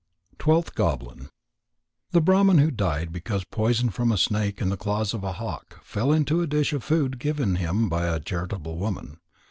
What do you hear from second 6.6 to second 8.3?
of Food given him by a